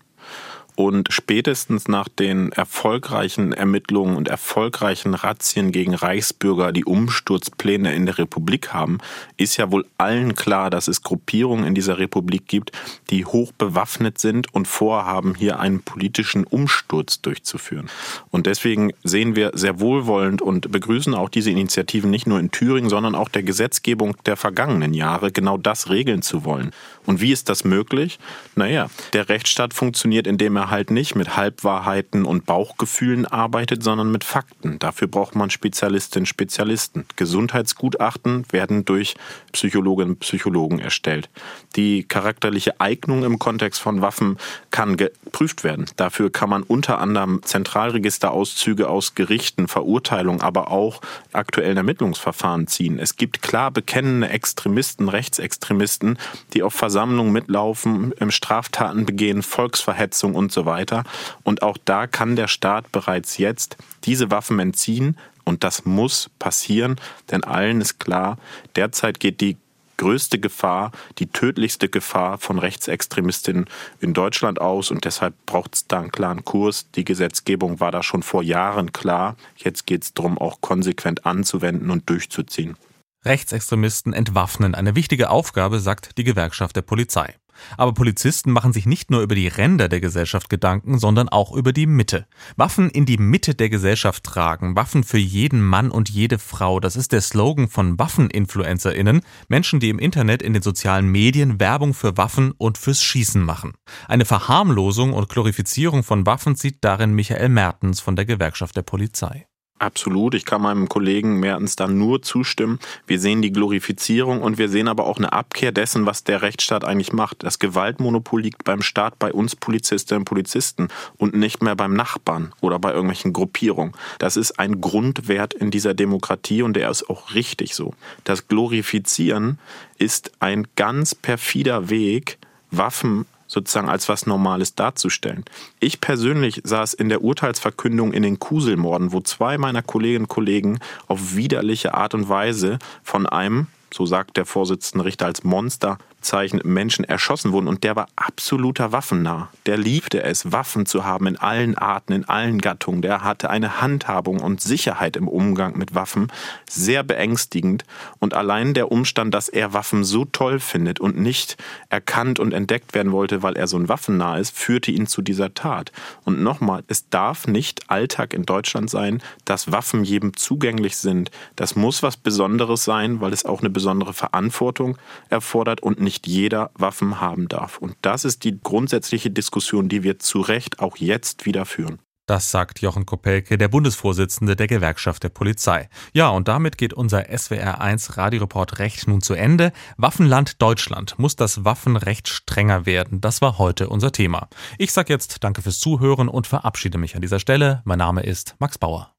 Und 0.81 1.09
spätestens 1.11 1.87
nach 1.87 2.07
den 2.07 2.51
erfolgreichen 2.53 3.53
Ermittlungen 3.53 4.17
und 4.17 4.27
erfolgreichen 4.27 5.13
Razzien 5.13 5.71
gegen 5.71 5.93
Reichsbürger, 5.93 6.71
die 6.71 6.85
Umsturzpläne 6.85 7.93
in 7.93 8.07
der 8.07 8.17
Republik 8.17 8.73
haben, 8.73 8.97
ist 9.37 9.57
ja 9.57 9.71
wohl 9.71 9.85
allen 9.99 10.33
klar, 10.33 10.71
dass 10.71 10.87
es 10.87 11.03
Gruppierungen 11.03 11.65
in 11.65 11.75
dieser 11.75 11.99
Republik 11.99 12.47
gibt, 12.47 12.71
die 13.11 13.25
hoch 13.25 13.51
bewaffnet 13.51 14.17
sind 14.17 14.51
und 14.55 14.67
vorhaben, 14.67 15.35
hier 15.35 15.59
einen 15.59 15.83
politischen 15.83 16.45
Umsturz 16.45 17.21
durchzuführen. 17.21 17.87
Und 18.31 18.47
deswegen 18.47 18.91
sehen 19.03 19.35
wir 19.35 19.51
sehr 19.53 19.79
wohlwollend 19.79 20.41
und 20.41 20.71
begrüßen 20.71 21.13
auch 21.13 21.29
diese 21.29 21.51
Initiativen 21.51 22.09
nicht 22.09 22.25
nur 22.25 22.39
in 22.39 22.49
Thüringen, 22.49 22.89
sondern 22.89 23.13
auch 23.13 23.29
der 23.29 23.43
Gesetzgebung 23.43 24.15
der 24.25 24.35
vergangenen 24.35 24.95
Jahre, 24.95 25.31
genau 25.31 25.59
das 25.59 25.91
regeln 25.91 26.23
zu 26.23 26.43
wollen. 26.43 26.71
Und 27.05 27.21
wie 27.21 27.31
ist 27.31 27.49
das 27.49 27.63
möglich? 27.63 28.17
Naja, 28.55 28.89
der 29.13 29.29
Rechtsstaat 29.29 29.75
funktioniert, 29.75 30.25
indem 30.25 30.55
er 30.55 30.70
halt 30.71 30.89
nicht 30.89 31.15
mit 31.15 31.37
Halbwahrheiten 31.37 32.25
und 32.25 32.45
Bauchgefühlen 32.45 33.25
arbeitet, 33.25 33.83
sondern 33.83 34.11
mit 34.11 34.23
Fakten. 34.23 34.79
Dafür 34.79 35.07
braucht 35.07 35.35
man 35.35 35.49
Spezialistinnen, 35.49 36.25
Spezialisten. 36.25 37.05
Gesundheitsgutachten 37.15 38.45
werden 38.51 38.85
durch 38.85 39.15
Psychologinnen 39.51 40.13
und 40.13 40.19
Psychologen 40.19 40.79
erstellt. 40.79 41.29
Die 41.75 42.03
charakterliche 42.03 42.79
Eignung 42.81 43.23
im 43.23 43.37
Kontext 43.37 43.81
von 43.81 44.01
Waffen 44.01 44.37
kann 44.71 44.97
geprüft 44.97 45.63
werden. 45.63 45.85
Dafür 45.97 46.31
kann 46.31 46.49
man 46.49 46.63
unter 46.63 46.99
anderem 46.99 47.43
Zentralregisterauszüge 47.43 48.89
aus 48.89 49.13
Gerichten, 49.13 49.67
Verurteilungen, 49.67 50.41
aber 50.41 50.71
auch 50.71 51.01
aktuellen 51.33 51.77
Ermittlungsverfahren 51.77 52.67
ziehen. 52.67 52.97
Es 52.97 53.15
gibt 53.17 53.41
klar 53.41 53.71
bekennende 53.71 54.29
Extremisten, 54.29 55.09
Rechtsextremisten, 55.09 56.17
die 56.53 56.63
auf 56.63 56.73
Versammlungen 56.73 57.31
mitlaufen, 57.31 58.13
Straftaten 58.31 59.05
begehen, 59.05 59.43
Volksverhetzung 59.43 60.35
und 60.51 60.53
so 60.53 60.65
weiter. 60.65 61.03
Und 61.43 61.63
auch 61.63 61.77
da 61.85 62.07
kann 62.07 62.35
der 62.35 62.49
Staat 62.49 62.91
bereits 62.91 63.37
jetzt 63.37 63.77
diese 64.03 64.31
Waffen 64.31 64.59
entziehen. 64.59 65.17
Und 65.45 65.63
das 65.63 65.85
muss 65.85 66.29
passieren, 66.39 66.97
denn 67.31 67.43
allen 67.43 67.81
ist 67.81 67.99
klar, 67.99 68.37
derzeit 68.75 69.19
geht 69.19 69.41
die 69.41 69.57
größte 69.97 70.39
Gefahr, 70.39 70.91
die 71.19 71.27
tödlichste 71.27 71.89
Gefahr 71.89 72.37
von 72.37 72.59
Rechtsextremistinnen 72.59 73.65
in 73.99 74.13
Deutschland 74.13 74.61
aus 74.61 74.91
und 74.91 75.05
deshalb 75.05 75.33
braucht 75.45 75.75
es 75.75 75.87
da 75.87 75.99
einen 75.99 76.11
klaren 76.11 76.43
Kurs. 76.43 76.87
Die 76.95 77.05
Gesetzgebung 77.05 77.79
war 77.79 77.91
da 77.91 78.03
schon 78.03 78.23
vor 78.23 78.43
Jahren 78.43 78.93
klar. 78.93 79.35
Jetzt 79.57 79.85
geht 79.85 80.03
es 80.03 80.13
darum, 80.13 80.37
auch 80.37 80.61
konsequent 80.61 81.25
anzuwenden 81.25 81.89
und 81.91 82.09
durchzuziehen. 82.09 82.77
Rechtsextremisten 83.25 84.13
entwaffnen 84.13 84.73
eine 84.73 84.95
wichtige 84.95 85.29
Aufgabe, 85.29 85.79
sagt 85.79 86.17
die 86.17 86.23
Gewerkschaft 86.23 86.75
der 86.75 86.81
Polizei. 86.81 87.35
Aber 87.77 87.93
Polizisten 87.93 88.51
machen 88.51 88.73
sich 88.73 88.85
nicht 88.85 89.11
nur 89.11 89.21
über 89.21 89.35
die 89.35 89.47
Ränder 89.47 89.89
der 89.89 90.01
Gesellschaft 90.01 90.49
Gedanken, 90.49 90.99
sondern 90.99 91.29
auch 91.29 91.53
über 91.53 91.73
die 91.73 91.85
Mitte. 91.85 92.25
Waffen 92.55 92.89
in 92.89 93.05
die 93.05 93.17
Mitte 93.17 93.55
der 93.55 93.69
Gesellschaft 93.69 94.23
tragen, 94.23 94.75
Waffen 94.75 95.03
für 95.03 95.17
jeden 95.17 95.61
Mann 95.61 95.91
und 95.91 96.09
jede 96.09 96.39
Frau, 96.39 96.79
das 96.79 96.95
ist 96.95 97.11
der 97.11 97.21
Slogan 97.21 97.67
von 97.67 97.99
Waffeninfluencerinnen, 97.99 99.21
Menschen, 99.47 99.79
die 99.79 99.89
im 99.89 99.99
Internet 99.99 100.41
in 100.41 100.53
den 100.53 100.61
sozialen 100.61 101.07
Medien 101.07 101.59
Werbung 101.59 101.93
für 101.93 102.17
Waffen 102.17 102.53
und 102.57 102.77
fürs 102.77 103.03
Schießen 103.03 103.43
machen. 103.43 103.73
Eine 104.07 104.25
Verharmlosung 104.25 105.13
und 105.13 105.29
Glorifizierung 105.29 106.03
von 106.03 106.25
Waffen 106.25 106.55
sieht 106.55 106.83
darin 106.83 107.13
Michael 107.13 107.49
Mertens 107.49 107.99
von 107.99 108.15
der 108.15 108.25
Gewerkschaft 108.25 108.75
der 108.75 108.83
Polizei. 108.83 109.45
Absolut. 109.81 110.35
Ich 110.35 110.45
kann 110.45 110.61
meinem 110.61 110.87
Kollegen 110.89 111.39
Mertens 111.39 111.75
da 111.75 111.87
nur 111.87 112.21
zustimmen. 112.21 112.77
Wir 113.07 113.19
sehen 113.19 113.41
die 113.41 113.51
Glorifizierung 113.51 114.43
und 114.43 114.59
wir 114.59 114.69
sehen 114.69 114.87
aber 114.87 115.07
auch 115.07 115.17
eine 115.17 115.33
Abkehr 115.33 115.71
dessen, 115.71 116.05
was 116.05 116.23
der 116.23 116.43
Rechtsstaat 116.43 116.85
eigentlich 116.85 117.13
macht. 117.13 117.41
Das 117.41 117.57
Gewaltmonopol 117.57 118.43
liegt 118.43 118.63
beim 118.63 118.83
Staat 118.83 119.17
bei 119.17 119.33
uns 119.33 119.55
Polizistinnen 119.55 120.21
und 120.21 120.25
Polizisten 120.25 120.89
und 121.17 121.33
nicht 121.33 121.63
mehr 121.63 121.75
beim 121.75 121.95
Nachbarn 121.95 122.53
oder 122.61 122.77
bei 122.77 122.91
irgendwelchen 122.91 123.33
Gruppierungen. 123.33 123.93
Das 124.19 124.37
ist 124.37 124.59
ein 124.59 124.81
Grundwert 124.81 125.55
in 125.55 125.71
dieser 125.71 125.95
Demokratie 125.95 126.61
und 126.61 126.75
der 126.75 126.87
ist 126.91 127.09
auch 127.09 127.33
richtig 127.33 127.73
so. 127.73 127.95
Das 128.23 128.47
Glorifizieren 128.47 129.57
ist 129.97 130.31
ein 130.39 130.67
ganz 130.75 131.15
perfider 131.15 131.89
Weg, 131.89 132.37
Waffen 132.69 133.25
sozusagen 133.51 133.89
als 133.89 134.07
was 134.07 134.25
Normales 134.25 134.75
darzustellen. 134.75 135.43
Ich 135.81 135.99
persönlich 135.99 136.61
saß 136.63 136.93
in 136.93 137.09
der 137.09 137.21
Urteilsverkündung 137.21 138.13
in 138.13 138.23
den 138.23 138.39
Kuselmorden, 138.39 139.11
wo 139.11 139.19
zwei 139.19 139.57
meiner 139.57 139.81
Kolleginnen 139.81 140.23
und 140.23 140.29
Kollegen 140.29 140.79
auf 141.07 141.35
widerliche 141.35 141.93
Art 141.93 142.13
und 142.13 142.29
Weise 142.29 142.79
von 143.03 143.25
einem, 143.25 143.67
so 143.93 144.05
sagt 144.05 144.37
der 144.37 144.45
Vorsitzende 144.45 145.03
Richter, 145.03 145.25
als 145.25 145.43
Monster 145.43 145.97
Zeichen 146.21 146.61
Menschen 146.63 147.05
erschossen 147.05 147.51
wurden 147.51 147.67
und 147.67 147.83
der 147.83 147.95
war 147.95 148.07
absoluter 148.15 148.91
Waffennah. 148.91 149.49
Der 149.65 149.77
liebte 149.77 150.23
es, 150.23 150.51
Waffen 150.51 150.85
zu 150.85 151.03
haben 151.05 151.27
in 151.27 151.37
allen 151.37 151.77
Arten, 151.77 152.13
in 152.13 152.25
allen 152.25 152.59
Gattungen. 152.59 153.01
Der 153.01 153.23
hatte 153.23 153.49
eine 153.49 153.81
Handhabung 153.81 154.39
und 154.39 154.61
Sicherheit 154.61 155.17
im 155.17 155.27
Umgang 155.27 155.77
mit 155.77 155.95
Waffen 155.95 156.31
sehr 156.69 157.03
beängstigend 157.03 157.85
und 158.19 158.33
allein 158.33 158.73
der 158.73 158.91
Umstand, 158.91 159.33
dass 159.33 159.49
er 159.49 159.73
Waffen 159.73 160.03
so 160.03 160.25
toll 160.25 160.59
findet 160.59 160.99
und 160.99 161.17
nicht 161.17 161.57
erkannt 161.89 162.39
und 162.39 162.53
entdeckt 162.53 162.93
werden 162.93 163.11
wollte, 163.11 163.43
weil 163.43 163.57
er 163.57 163.67
so 163.67 163.77
ein 163.77 163.89
Waffennah 163.89 164.37
ist, 164.37 164.55
führte 164.55 164.91
ihn 164.91 165.07
zu 165.07 165.21
dieser 165.21 165.53
Tat. 165.53 165.91
Und 166.23 166.41
nochmal, 166.41 166.83
es 166.87 167.09
darf 167.09 167.47
nicht 167.47 167.89
Alltag 167.89 168.33
in 168.33 168.43
Deutschland 168.43 168.89
sein, 168.89 169.21
dass 169.45 169.71
Waffen 169.71 170.03
jedem 170.03 170.35
zugänglich 170.35 170.97
sind. 170.97 171.31
Das 171.55 171.75
muss 171.75 172.03
was 172.03 172.17
Besonderes 172.17 172.83
sein, 172.83 173.21
weil 173.21 173.33
es 173.33 173.45
auch 173.45 173.61
eine 173.61 173.69
besondere 173.69 174.13
Verantwortung 174.13 174.97
erfordert 175.29 175.81
und 175.81 175.99
nicht 175.99 176.10
nicht 176.11 176.27
jeder 176.27 176.71
Waffen 176.73 177.21
haben 177.21 177.47
darf. 177.47 177.77
Und 177.77 177.95
das 178.01 178.25
ist 178.25 178.43
die 178.43 178.59
grundsätzliche 178.59 179.31
Diskussion, 179.31 179.87
die 179.87 180.03
wir 180.03 180.19
zu 180.19 180.41
Recht 180.41 180.79
auch 180.79 180.97
jetzt 180.97 181.45
wieder 181.45 181.65
führen. 181.65 181.99
Das 182.25 182.51
sagt 182.51 182.81
Jochen 182.81 183.05
Kopelke, 183.05 183.57
der 183.57 183.69
Bundesvorsitzende 183.69 184.57
der 184.57 184.67
Gewerkschaft 184.67 185.23
der 185.23 185.29
Polizei. 185.29 185.89
Ja, 186.13 186.29
und 186.29 186.49
damit 186.49 186.77
geht 186.77 186.93
unser 186.93 187.21
SWR1 187.21 188.17
Radioreport 188.17 188.79
Recht 188.79 189.07
nun 189.07 189.21
zu 189.21 189.33
Ende. 189.33 189.71
Waffenland 189.95 190.61
Deutschland 190.61 191.17
muss 191.17 191.37
das 191.37 191.63
Waffenrecht 191.63 192.27
strenger 192.27 192.85
werden. 192.85 193.21
Das 193.21 193.41
war 193.41 193.57
heute 193.57 193.87
unser 193.87 194.11
Thema. 194.11 194.49
Ich 194.77 194.91
sage 194.91 195.13
jetzt 195.13 195.43
Danke 195.45 195.61
fürs 195.61 195.79
Zuhören 195.79 196.27
und 196.27 196.45
verabschiede 196.45 196.97
mich 196.97 197.15
an 197.15 197.21
dieser 197.21 197.39
Stelle. 197.39 197.81
Mein 197.85 197.99
Name 197.99 198.23
ist 198.23 198.55
Max 198.59 198.77
Bauer. 198.77 199.13